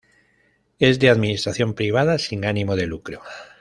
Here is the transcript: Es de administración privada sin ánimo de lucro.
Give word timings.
Es 0.79 0.97
de 0.97 1.09
administración 1.11 1.75
privada 1.75 2.17
sin 2.17 2.43
ánimo 2.45 2.75
de 2.75 2.87
lucro. 2.87 3.21